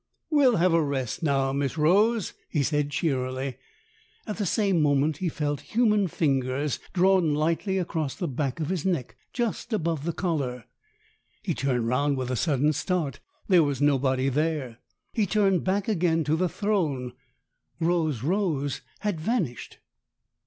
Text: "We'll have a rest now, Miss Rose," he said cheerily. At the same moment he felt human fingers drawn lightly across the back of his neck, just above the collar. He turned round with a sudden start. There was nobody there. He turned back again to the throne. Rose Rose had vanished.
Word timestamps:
"We'll 0.31 0.55
have 0.55 0.73
a 0.73 0.81
rest 0.81 1.21
now, 1.21 1.53
Miss 1.53 1.77
Rose," 1.77 2.33
he 2.49 2.63
said 2.63 2.89
cheerily. 2.89 3.57
At 4.25 4.37
the 4.37 4.47
same 4.47 4.81
moment 4.81 5.17
he 5.17 5.29
felt 5.29 5.59
human 5.61 6.07
fingers 6.07 6.79
drawn 6.91 7.35
lightly 7.35 7.77
across 7.77 8.15
the 8.15 8.27
back 8.27 8.59
of 8.59 8.69
his 8.69 8.83
neck, 8.83 9.15
just 9.31 9.73
above 9.73 10.03
the 10.03 10.11
collar. 10.11 10.65
He 11.43 11.53
turned 11.53 11.87
round 11.87 12.17
with 12.17 12.31
a 12.31 12.35
sudden 12.35 12.73
start. 12.73 13.19
There 13.47 13.61
was 13.61 13.79
nobody 13.79 14.27
there. 14.27 14.79
He 15.13 15.27
turned 15.27 15.63
back 15.63 15.87
again 15.87 16.23
to 16.23 16.35
the 16.35 16.49
throne. 16.49 17.13
Rose 17.79 18.23
Rose 18.23 18.81
had 19.01 19.19
vanished. 19.21 19.77